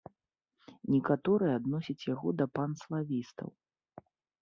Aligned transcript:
Некаторыя 0.93 1.53
адносяць 1.59 2.07
яго 2.13 2.27
да 2.43 2.51
панславістаў. 2.59 3.49